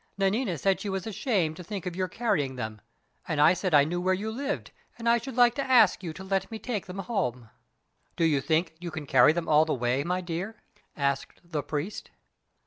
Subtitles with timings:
[0.17, 2.81] Nanina said she was ashamed to think of your carrying them;
[3.27, 6.11] and I said I knew where you lived, and I should like to ask you
[6.13, 7.51] to let me take them home!"
[8.15, 10.55] "Do you think you can carry them all the way, my dear?"
[10.97, 12.09] asked the priest.